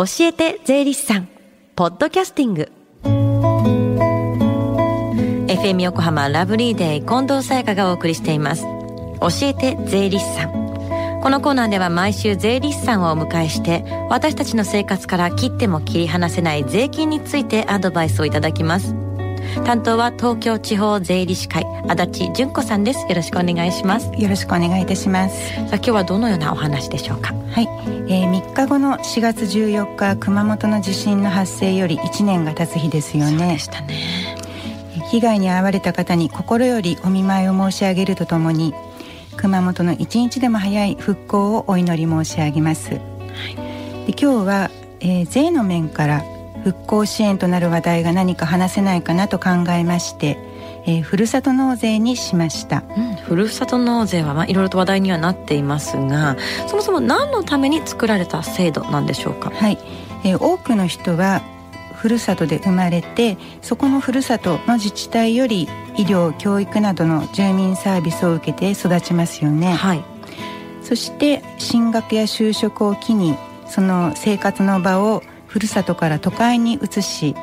[0.00, 1.28] 教えて税理士さん。
[1.76, 2.72] ポッドキャスティング。
[5.46, 8.62] FM 横浜ラブリーデー近藤沙耶香がお送りしています。
[8.62, 11.20] 教えて税理士さん。
[11.22, 18.94] このコーナーでは毎週税理士さんをお迎えして私たちの生活から切っても切り離せない税金についてアドバイスをいただきます。
[19.64, 23.00] 担当は東京地方税理士会足立純子さんです。
[23.08, 24.10] よろしくお願いします。
[24.16, 25.54] よろしくお願いいたします。
[25.54, 27.34] さあ今日はどのようなお話でしょうか？
[27.34, 27.68] はい、
[28.08, 33.38] えー、3日後の4月14日熊本の地震の発生より1年が経つ日ですよね。
[33.38, 34.36] そうでしたね。
[35.10, 38.72] 被害に遭われた方に心よりお見舞いを申し上げるとともに
[39.36, 43.00] 熊本の一日でも早い復興をお祈り申し上げます、はい、
[44.06, 44.70] で今日は、
[45.00, 46.22] えー、税の面から
[46.64, 50.38] 復興支援となる話題が何か話せないかなと考えまして、
[50.86, 56.36] えー、ふるさと納税にしました、うん、ふるさと納税はまあいろいろと話題にはなっていますが
[56.66, 59.50] そもそも何のために作られた制度なんでしょうか？
[59.50, 59.78] はい、
[60.24, 61.42] えー、多くの人は
[61.94, 70.04] ふるさとで生まれてそこのふるさとの自治体より医療教育などの住民サービスを受けて育ちますよね、はい、
[70.82, 73.36] そして進学や就職を機に
[73.66, 77.34] その生活の場をふるさとから都会に移し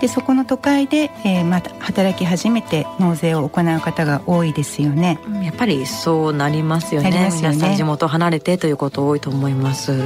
[0.00, 5.18] でそこの都会で、えー、また働き始めて納税を行う方が多いですよね。
[5.42, 7.08] やっぱりそうなりますよね。
[7.08, 7.30] よね。
[7.34, 9.96] 皆さん地元離れてということ多いと思います。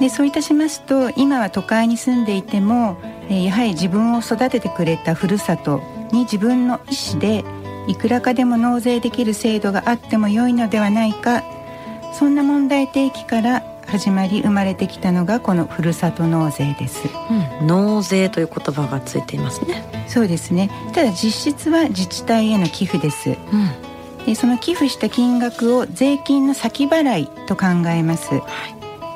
[0.00, 5.80] でそういたしますと今は都会に住んでいても、えー、やはり自分を育ててくれたふるさと
[6.12, 7.44] に自分の意思で
[7.88, 11.42] いくらかでも納税できる制度があっても良いのではないか
[12.12, 17.10] そんな問題提起から始まり生まれてきたのがこのふるさと納税です、
[17.60, 20.06] うん、納税という言葉がついていますね。
[20.08, 20.70] そうですね。
[20.94, 23.32] ただ実質は自治体への寄付です、う
[24.22, 28.38] ん、でその寄付した金額を税金の先払いと考えます、は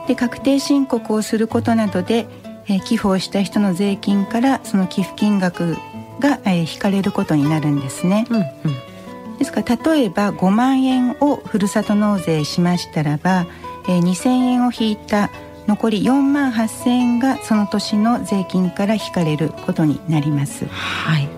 [0.04, 2.26] い、で確定申告をすることなどで、
[2.68, 5.78] え寄付をした人の税金からその寄付金額
[6.20, 13.46] が、え引かれることになるんですね、うんうん、ですから例えば5万円をふるさと納税しましたらば
[13.88, 15.30] えー、2000円を引いた
[15.66, 20.66] 残り4万8000円がその年の税金から引かれることになります。
[20.66, 21.28] はい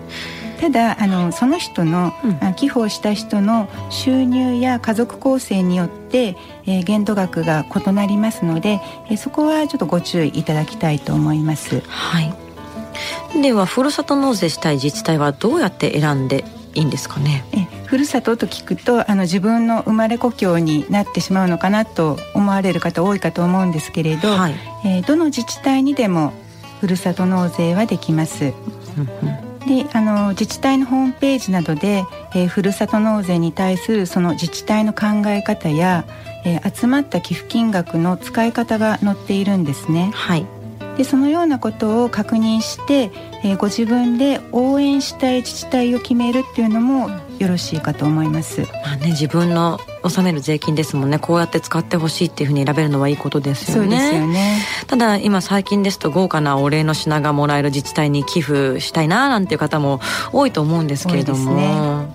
[0.59, 11.79] ただあのその人の、うん、寄付をした人の収入や家族構成によって、えー、限度額が異なりますので、えー、そこはちょっとご注意いただきたいと思います。
[11.87, 16.43] はい、ではふるさと納税したい自治体はどうやって選んで
[16.75, 17.45] いいんですかね？
[17.53, 24.53] えふるさとと聞くとあの自分の生まれ故郷になってしまうのかなと思われる方多いかと思うんですけれど、はい、
[24.85, 26.31] えー、どの自治体にでも
[26.81, 28.53] ふるさと納税はできます。
[29.65, 32.05] であの自治体のホームページなどで、
[32.35, 36.05] えー、ふるさと納税に対するその自治体の考え方や、
[36.45, 40.11] えー、集まった寄付金額の使い方が載っているんですね。
[40.13, 40.45] はい
[40.95, 43.09] でそのようなことを確認して、
[43.43, 48.61] えー、ご自分で応援したい自治体を決めるっていうのもよろしいかと思います。
[48.83, 59.99] まあね、自分の納める税金ですもんねこうやって使ってほしいっていうふうに選べるのはいいことですよねそうですよねただ今最近ですと豪華なお礼の品がもらえる自治体に寄付したいななんていう方も
[60.31, 62.07] 多いと思うんですけれども。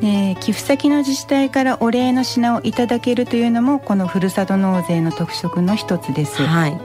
[0.00, 6.42] ね、寄付先の自治体からお礼の品をいただけるというのもこのふるさと納税の特色の一つです。
[6.42, 6.80] はい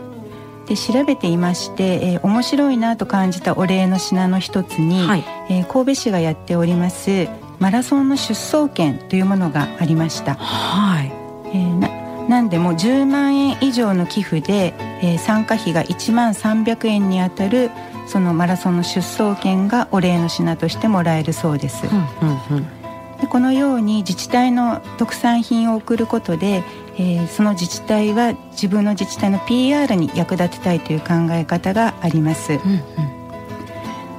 [0.65, 7.27] で調べていまして、えー、面白いなと感じたお礼の品の一つに、はい、えー、神戸市がやっております
[7.59, 10.35] マラソンの出走券というものがありました。
[10.35, 11.11] はい、
[11.49, 11.89] えー、な
[12.27, 17.69] なんでも10万円以上の寄付で、えー、参加費が1万300円にあたる
[18.07, 21.87] そのマラソンの出走券がお礼の品としてもらえるそうです。
[21.87, 22.67] うんうんうん
[23.15, 26.65] でこのように自治体の特産品を送ることで、
[26.97, 32.53] えー、その自治体は自分の自治体の PR に役立てたいという考え方があります。
[32.53, 32.73] うんう
[33.21, 33.24] ん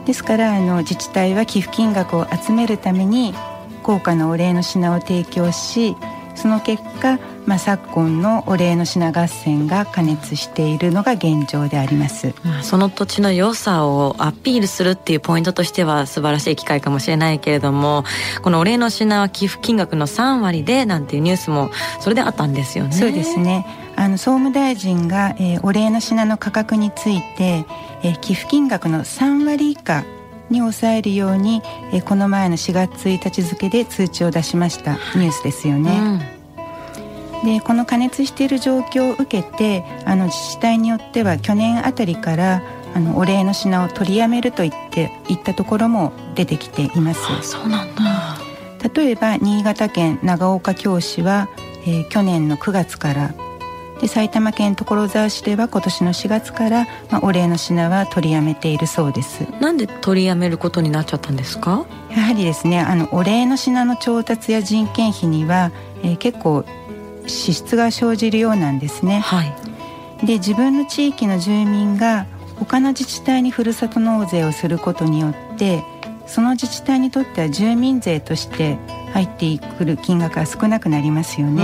[0.06, 3.34] ですからあの自治体は寄付金額を集めるために
[3.82, 5.96] 高価なお礼の品を提供し
[6.36, 18.04] その結果、まあ、昨今のお礼の品合戦が過熱しているのが現状であります、まあ、その土地の良さをアピールするっていうポイントとしては素晴らしい機会かもしれないけれども
[18.42, 21.70] このお礼の品は寄付金額の3割でなんていうニュースも
[22.00, 22.92] それであったんですよね。
[22.92, 23.66] そうですね
[23.96, 27.64] あの総務大臣が、えー、お礼の品の価格について、
[28.02, 30.04] えー、寄付金額の3割以下
[30.50, 31.60] に抑えるように、
[31.92, 36.20] えこの前の4月1日付で通知を出しましたニュースですよね。
[37.42, 42.62] うん、でこの加熱している状況を受けてあの自治体によっては去年あたりから
[42.94, 47.20] あのお礼の品を取りやめると言って言ったところも出てきています。
[47.42, 48.38] そうなんだ
[48.94, 51.48] 例えば新潟県長岡京市は、
[51.82, 53.34] えー、去年の9月から
[54.00, 59.42] で埼玉県所沢市では今年の4月から、まあ、お礼の品は取りやめているそうです。
[59.60, 61.86] なんで取りやめることになっちゃったんですか？
[62.10, 65.70] やはりですねあのお礼の品の調達や人件費には、
[66.02, 66.64] えー、結構
[67.26, 72.26] 支出が生じるようなんですね、はい、で自分の地域の住民が
[72.56, 75.82] 他の自治体にふるさと納税をすることによって
[76.26, 78.78] その自治体にとっては住民税として
[79.12, 81.62] 入ってくる金額が少なくなりますよね。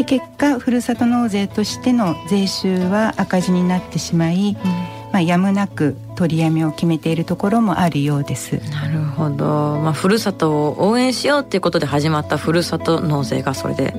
[0.00, 4.70] で結果ふるさと納税としての税収は赤字になってしまい、うん、
[5.12, 8.56] まあ、やむなく取りやめを決めているところもあるようです。
[8.70, 13.94] なるほど、まあ、ふるさとを応援しようっていうことで始まったふるさと納税がそれで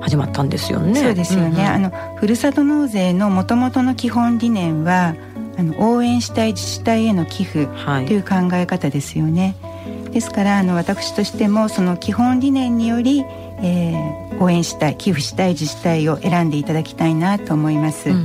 [0.00, 0.98] 始まったんですよね。
[0.98, 5.14] そうですよね、うんうん、あのふるさと納税のもともとの基本理念は
[5.58, 13.22] あの応援したい自治体への寄付という考え方ですよね、はい、ですからあの私としてもその基本理念により
[13.62, 18.10] えー、応援したい寄付したい自治体を選んでいただきたいなと思います。
[18.10, 18.22] うんうん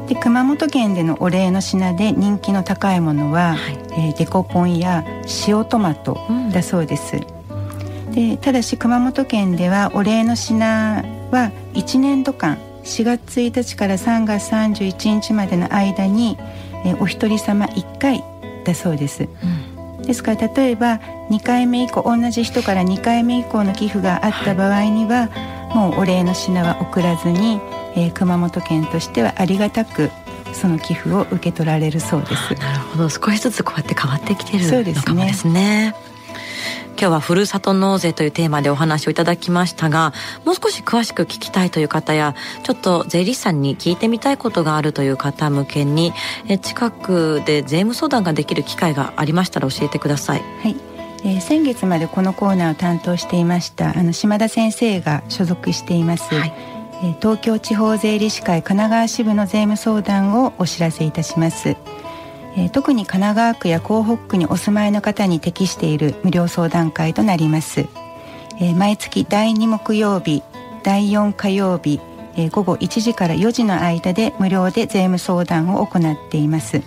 [0.00, 5.04] うん、で熊本県でのお礼の品で人気の高いものは、はい、えー、デコポンや
[5.46, 6.18] 塩トマト
[6.52, 7.16] だそうです。
[7.16, 16.36] うん、でただし熊本県ではお礼の品は1年度間4月1日から3月31日までの間に、
[16.84, 18.24] えー、お一人様1回
[18.64, 19.22] だそうです。
[19.22, 19.61] うん
[20.02, 20.98] ですから例えば
[21.30, 27.60] 2回目以降同じ人から2回目以降の寄付があった場合には、はい、もうお礼の品は送らずに、
[27.94, 30.10] えー、熊本県としてはありがたく
[30.52, 32.54] その寄付を受け取られるそうです。
[32.54, 35.94] なるほど少しずつこうやって変わってきてるのかもですね。
[37.02, 40.12] 今日はふるさと納税というテーマでお話をいただきましたが
[40.44, 46.12] もう少し詳しく聞きたいという方やちょっと税理士さんに聞いてみたいことがあるという方向けに
[46.46, 50.42] え近くで税務相談ができる機会がありましたら教えてください。
[50.62, 50.76] はい
[51.24, 56.52] えー、先月までこのコーナーを担当していましたあの島田先生が所属しています、はい、
[57.02, 61.76] えー、東京地方税理士会神奈川支部の税務相談をお知らせいたします。
[62.56, 67.86] えー、特に神奈川区や港北区にお住まいの方に適している無料相談会となります、
[68.60, 70.42] えー、毎月第2木曜日
[70.82, 72.00] 第4火曜日、
[72.36, 76.82] えー、午後1時から4時の間で無料で税務相談を行っています、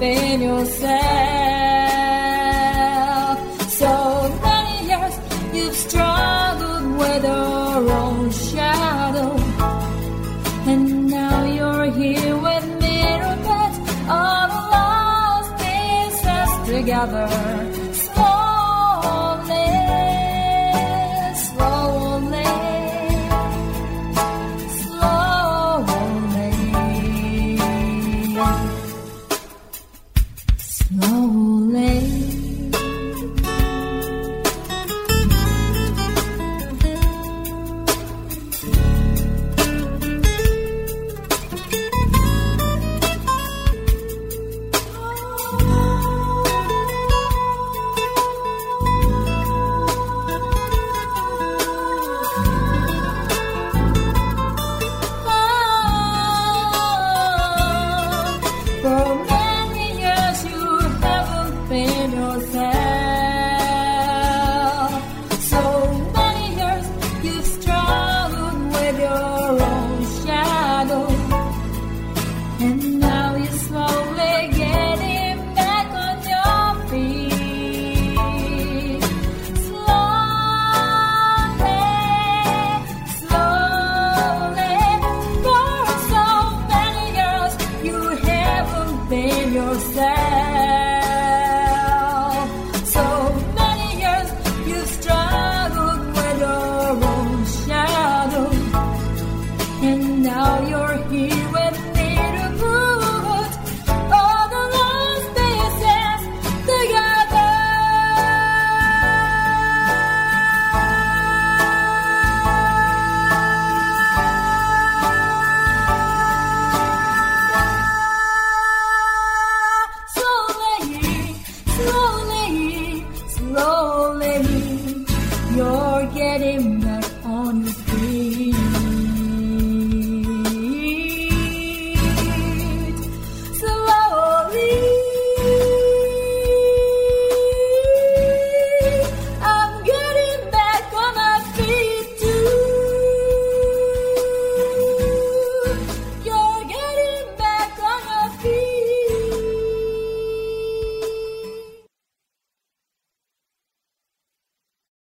[0.00, 1.37] In yourself.
[89.08, 90.57] been yourself.